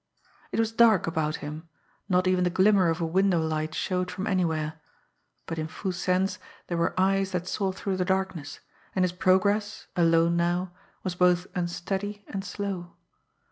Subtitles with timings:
[0.51, 1.69] It was dark about him,
[2.09, 4.81] not even the glimmer of a window light showed from anywhere
[5.45, 8.61] but in Foo Sen's there were eyes that saw through the darkness,
[8.95, 10.71] and his progress, alone now,
[11.03, 12.93] was both unsteady and slow.